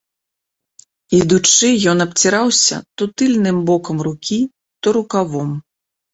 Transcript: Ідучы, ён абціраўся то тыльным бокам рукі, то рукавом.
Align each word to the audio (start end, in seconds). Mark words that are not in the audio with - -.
Ідучы, 1.17 1.69
ён 1.91 1.97
абціраўся 2.05 2.75
то 2.97 3.03
тыльным 3.17 3.61
бокам 3.69 3.97
рукі, 4.09 4.41
то 4.81 4.97
рукавом. 5.01 5.55